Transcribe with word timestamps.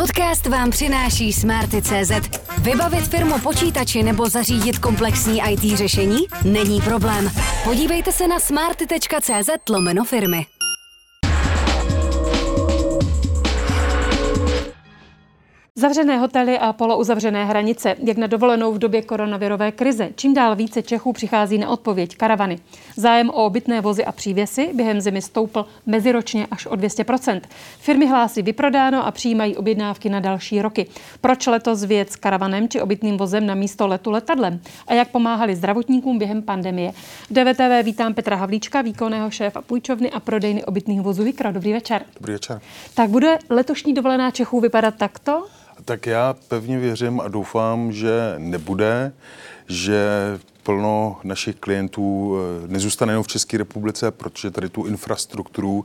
Podcast 0.00 0.46
vám 0.46 0.70
přináší 0.70 1.32
Smarty.cz. 1.32 2.38
Vybavit 2.62 3.08
firmu 3.08 3.38
počítači 3.38 4.02
nebo 4.02 4.28
zařídit 4.28 4.78
komplexní 4.78 5.40
IT 5.50 5.78
řešení? 5.78 6.18
Není 6.44 6.80
problém. 6.80 7.30
Podívejte 7.64 8.12
se 8.12 8.28
na 8.28 8.40
smarty.cz 8.40 9.70
lomeno 9.70 10.04
firmy. 10.04 10.46
Zavřené 15.86 16.18
hotely 16.18 16.58
a 16.58 16.72
polouzavřené 16.72 17.44
hranice, 17.44 17.96
jak 18.02 18.16
na 18.16 18.26
dovolenou 18.26 18.72
v 18.72 18.78
době 18.78 19.02
koronavirové 19.02 19.72
krize. 19.72 20.08
Čím 20.16 20.34
dál 20.34 20.56
více 20.56 20.82
Čechů 20.82 21.12
přichází 21.12 21.58
na 21.58 21.68
odpověď 21.68 22.16
karavany. 22.16 22.58
Zájem 22.96 23.30
o 23.30 23.44
obytné 23.44 23.80
vozy 23.80 24.04
a 24.04 24.12
přívěsy 24.12 24.70
během 24.74 25.00
zimy 25.00 25.22
stoupl 25.22 25.66
meziročně 25.86 26.46
až 26.50 26.66
o 26.66 26.74
200% 26.74 27.40
Firmy 27.78 28.06
hlásí 28.06 28.42
vyprodáno 28.42 29.06
a 29.06 29.10
přijímají 29.10 29.56
objednávky 29.56 30.08
na 30.08 30.20
další 30.20 30.62
roky. 30.62 30.86
Proč 31.20 31.46
letos 31.46 31.84
věc 31.84 32.10
s 32.12 32.16
karavanem 32.16 32.68
či 32.68 32.80
obytným 32.80 33.16
vozem 33.16 33.46
na 33.46 33.54
místo 33.54 33.86
letu 33.86 34.10
letadlem? 34.10 34.60
A 34.86 34.94
jak 34.94 35.08
pomáhali 35.08 35.56
zdravotníkům 35.56 36.18
během 36.18 36.42
pandemie? 36.42 36.92
V 37.30 37.32
DVTV 37.32 37.84
vítám 37.84 38.14
Petra 38.14 38.36
Havlíčka, 38.36 38.82
výkonného 38.82 39.30
šéfa 39.30 39.62
půjčovny 39.62 40.10
a 40.10 40.20
prodejny 40.20 40.64
obytných 40.64 41.00
vozů 41.00 41.24
Vikra. 41.24 41.50
Dobrý 41.50 41.72
večer. 41.72 42.02
Dobrý 42.16 42.32
večer. 42.32 42.60
Tak 42.94 43.10
bude 43.10 43.38
letošní 43.50 43.94
dovolená 43.94 44.30
Čechů 44.30 44.60
vypadat 44.60 44.94
takto? 44.94 45.46
Tak 45.84 46.06
já 46.06 46.34
pevně 46.48 46.78
věřím 46.78 47.20
a 47.20 47.28
doufám, 47.28 47.92
že 47.92 48.34
nebude, 48.38 49.12
že 49.68 50.08
plno 50.62 51.16
našich 51.24 51.56
klientů 51.56 52.36
eh, 52.36 52.68
nezůstane 52.68 53.12
jenom 53.12 53.24
v 53.24 53.28
České 53.28 53.58
republice, 53.58 54.10
protože 54.10 54.50
tady 54.50 54.68
tu 54.68 54.86
infrastrukturu 54.86 55.84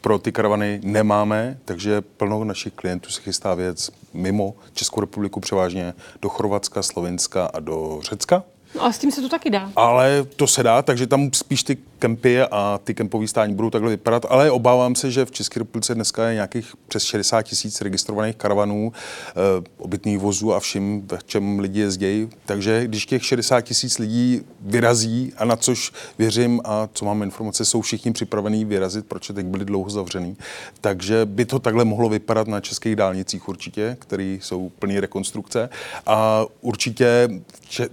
pro 0.00 0.18
ty 0.18 0.32
karavany 0.32 0.80
nemáme, 0.84 1.58
takže 1.64 2.00
plno 2.00 2.44
našich 2.44 2.72
klientů 2.72 3.10
se 3.10 3.20
chystá 3.20 3.54
věc 3.54 3.90
mimo 4.14 4.54
Českou 4.72 5.00
republiku, 5.00 5.40
převážně 5.40 5.94
do 6.22 6.28
Chorvatska, 6.28 6.82
Slovenska 6.82 7.46
a 7.46 7.60
do 7.60 7.98
Řecka. 8.02 8.44
No 8.74 8.84
a 8.84 8.92
s 8.92 8.98
tím 8.98 9.12
se 9.12 9.20
to 9.20 9.28
taky 9.28 9.50
dá. 9.50 9.72
Ale 9.76 10.26
to 10.36 10.46
se 10.46 10.62
dá, 10.62 10.82
takže 10.82 11.06
tam 11.06 11.30
spíš 11.32 11.62
ty 11.62 11.78
kempy 11.98 12.40
a 12.40 12.80
ty 12.84 12.94
kempové 12.94 13.28
stání 13.28 13.54
budou 13.54 13.70
takhle 13.70 13.90
vypadat, 13.90 14.26
ale 14.28 14.50
obávám 14.50 14.94
se, 14.94 15.10
že 15.10 15.24
v 15.24 15.30
České 15.30 15.60
republice 15.60 15.94
dneska 15.94 16.28
je 16.28 16.34
nějakých 16.34 16.74
přes 16.88 17.04
60 17.04 17.42
tisíc 17.42 17.80
registrovaných 17.80 18.36
karavanů, 18.36 18.92
e, 18.92 19.34
obytných 19.78 20.18
vozů 20.18 20.54
a 20.54 20.60
vším, 20.60 21.08
v 21.16 21.24
čem 21.24 21.58
lidi 21.58 21.80
jezdí. 21.80 22.28
Takže 22.46 22.84
když 22.84 23.06
těch 23.06 23.24
60 23.24 23.60
tisíc 23.60 23.98
lidí 23.98 24.40
vyrazí, 24.60 25.32
a 25.36 25.44
na 25.44 25.56
což 25.56 25.92
věřím 26.18 26.60
a 26.64 26.88
co 26.92 27.04
mám 27.04 27.22
informace, 27.22 27.64
jsou 27.64 27.80
všichni 27.80 28.12
připravení 28.12 28.64
vyrazit, 28.64 29.06
protože 29.06 29.32
teď 29.32 29.46
byli 29.46 29.64
dlouho 29.64 29.90
zavřený, 29.90 30.36
takže 30.80 31.26
by 31.26 31.44
to 31.44 31.58
takhle 31.58 31.84
mohlo 31.84 32.08
vypadat 32.08 32.46
na 32.48 32.60
českých 32.60 32.96
dálnicích 32.96 33.48
určitě, 33.48 33.96
které 34.00 34.38
jsou 34.40 34.68
plné 34.78 35.00
rekonstrukce. 35.00 35.68
A 36.06 36.44
určitě 36.60 37.28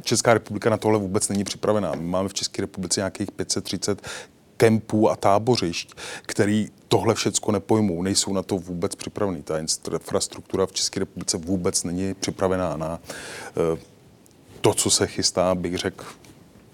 Česká 0.01 0.33
republika 0.33 0.68
na 0.69 0.77
tohle 0.77 0.99
vůbec 0.99 1.29
není 1.29 1.43
připravená. 1.43 1.91
My 1.95 2.07
máme 2.07 2.29
v 2.29 2.33
České 2.33 2.61
republice 2.61 2.99
nějakých 2.99 3.31
530 3.31 4.01
kempů 4.57 5.09
a 5.09 5.15
tábořišť, 5.15 5.93
který 6.21 6.67
tohle 6.87 7.15
všecko 7.15 7.51
nepojmou, 7.51 8.01
nejsou 8.01 8.33
na 8.33 8.43
to 8.43 8.57
vůbec 8.57 8.95
připravený. 8.95 9.43
Ta 9.43 9.59
infrastruktura 9.59 10.65
v 10.65 10.71
České 10.71 10.99
republice 10.99 11.37
vůbec 11.37 11.83
není 11.83 12.13
připravená 12.13 12.77
na 12.77 12.99
uh, 12.99 13.79
to, 14.61 14.73
co 14.73 14.89
se 14.89 15.07
chystá, 15.07 15.55
bych 15.55 15.77
řekl, 15.77 16.05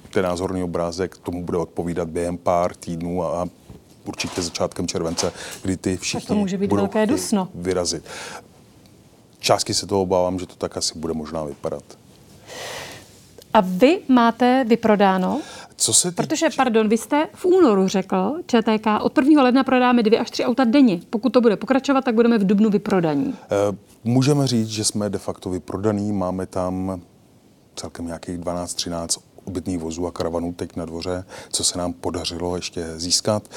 ten 0.09 0.23
názorný 0.23 0.63
obrázek 0.63 1.17
tomu 1.17 1.43
bude 1.43 1.57
odpovídat 1.57 2.09
během 2.09 2.37
pár 2.37 2.75
týdnů 2.75 3.23
a 3.23 3.47
určitě 4.05 4.41
začátkem 4.41 4.87
července, 4.87 5.33
kdy 5.61 5.77
ty 5.77 5.97
všichni 5.97 6.27
to 6.27 6.35
může 6.35 6.57
být 6.57 6.67
budou 6.67 6.81
velké 6.81 7.05
dusno. 7.05 7.49
vyrazit. 7.55 8.03
Částky 9.39 9.73
se 9.73 9.87
toho 9.87 10.01
obávám, 10.01 10.39
že 10.39 10.45
to 10.45 10.55
tak 10.55 10.77
asi 10.77 10.99
bude 10.99 11.13
možná 11.13 11.43
vypadat. 11.43 11.83
A 13.55 13.61
vy 13.61 13.99
máte 14.07 14.65
vyprodáno? 14.67 15.41
Co 15.75 15.93
se 15.93 16.11
tý... 16.11 16.15
Protože, 16.15 16.47
pardon, 16.57 16.89
vy 16.89 16.97
jste 16.97 17.27
v 17.33 17.45
únoru 17.45 17.87
řekl, 17.87 18.35
ČTK, 18.47 18.87
od 19.01 19.17
1. 19.17 19.43
ledna 19.43 19.63
prodáme 19.63 20.03
dvě 20.03 20.19
až 20.19 20.31
tři 20.31 20.45
auta 20.45 20.63
denně. 20.63 20.99
Pokud 21.09 21.29
to 21.29 21.41
bude 21.41 21.55
pokračovat, 21.55 22.05
tak 22.05 22.15
budeme 22.15 22.37
v 22.37 22.45
dubnu 22.45 22.69
vyprodaní. 22.69 23.35
E, 23.51 23.77
můžeme 24.03 24.47
říct, 24.47 24.67
že 24.67 24.83
jsme 24.83 25.09
de 25.09 25.17
facto 25.17 25.49
vyprodaný. 25.49 26.11
Máme 26.11 26.45
tam 26.45 27.01
celkem 27.75 28.05
nějakých 28.05 28.37
12-13 28.37 29.21
obytných 29.45 29.79
vozů 29.79 30.07
a 30.07 30.11
karavanů 30.11 30.53
teď 30.53 30.75
na 30.75 30.85
dvoře, 30.85 31.25
co 31.49 31.63
se 31.63 31.77
nám 31.77 31.93
podařilo 31.93 32.55
ještě 32.55 32.93
získat. 32.97 33.49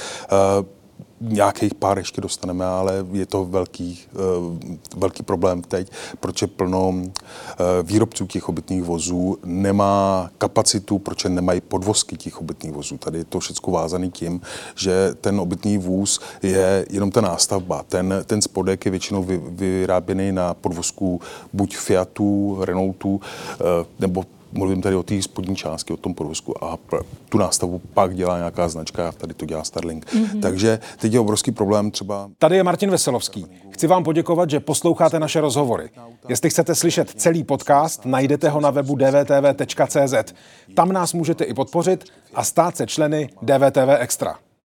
Nějakých 1.20 1.74
pár 1.74 1.98
ještě 1.98 2.20
dostaneme, 2.20 2.64
ale 2.64 3.06
je 3.12 3.26
to 3.26 3.44
velký, 3.44 4.00
uh, 4.14 4.56
velký 4.96 5.22
problém 5.22 5.62
teď, 5.62 5.90
protože 6.20 6.46
plno 6.46 6.88
uh, 6.88 7.04
výrobců 7.82 8.26
těch 8.26 8.48
obytných 8.48 8.82
vozů 8.82 9.38
nemá 9.44 10.30
kapacitu, 10.38 10.98
proč 10.98 11.24
nemají 11.24 11.60
podvozky 11.60 12.16
těch 12.16 12.40
obytných 12.40 12.72
vozů. 12.72 12.98
Tady 12.98 13.18
je 13.18 13.24
to 13.24 13.40
všechno 13.40 13.72
vázané 13.72 14.08
tím, 14.08 14.40
že 14.74 15.14
ten 15.20 15.40
obytný 15.40 15.78
vůz 15.78 16.20
je 16.42 16.86
jenom 16.90 17.10
ta 17.10 17.20
nástavba. 17.20 17.84
Ten, 17.88 18.14
ten 18.26 18.42
spodek 18.42 18.84
je 18.84 18.90
většinou 18.90 19.22
vy, 19.22 19.40
vyráběný 19.48 20.32
na 20.32 20.54
podvozku 20.54 21.20
buď 21.52 21.76
Fiatu, 21.76 22.58
Renaultu, 22.60 23.14
uh, 23.14 23.20
nebo 23.98 24.24
mluvím 24.52 24.82
tady 24.82 24.96
o 24.96 25.02
té 25.02 25.22
spodní 25.22 25.56
části, 25.56 25.92
o 25.92 25.96
tom 25.96 26.14
podvozku 26.14 26.64
a 26.64 26.78
tu 27.28 27.38
nástavu 27.38 27.80
pak 27.94 28.16
dělá 28.16 28.38
nějaká 28.38 28.68
značka, 28.68 29.12
tady 29.12 29.34
to 29.34 29.46
dělá 29.46 29.64
Starlink. 29.64 30.06
Mm-hmm. 30.06 30.40
Takže 30.40 30.78
teď 30.98 31.12
je 31.12 31.20
obrovský 31.20 31.52
problém 31.52 31.90
třeba... 31.90 32.30
Tady 32.38 32.56
je 32.56 32.62
Martin 32.62 32.90
Veselovský. 32.90 33.46
Chci 33.70 33.86
vám 33.86 34.04
poděkovat, 34.04 34.50
že 34.50 34.60
posloucháte 34.60 35.20
naše 35.20 35.40
rozhovory. 35.40 35.90
Jestli 36.28 36.50
chcete 36.50 36.74
slyšet 36.74 37.10
celý 37.10 37.44
podcast, 37.44 38.04
najdete 38.04 38.48
ho 38.48 38.60
na 38.60 38.70
webu 38.70 38.96
dvtv.cz. 38.96 40.34
Tam 40.74 40.92
nás 40.92 41.12
můžete 41.12 41.44
i 41.44 41.54
podpořit 41.54 42.04
a 42.34 42.44
stát 42.44 42.76
se 42.76 42.86
členy 42.86 43.28
DVTV 43.42 43.88
Extra. 43.98 44.38